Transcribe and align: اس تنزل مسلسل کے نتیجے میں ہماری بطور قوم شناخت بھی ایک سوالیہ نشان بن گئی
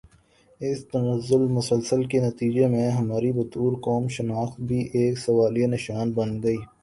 اس 0.61 0.79
تنزل 0.87 1.43
مسلسل 1.49 2.03
کے 2.11 2.19
نتیجے 2.19 2.67
میں 2.67 2.89
ہماری 2.91 3.31
بطور 3.31 3.73
قوم 3.81 4.07
شناخت 4.15 4.59
بھی 4.61 4.79
ایک 4.93 5.17
سوالیہ 5.19 5.67
نشان 5.67 6.11
بن 6.11 6.41
گئی 6.43 6.57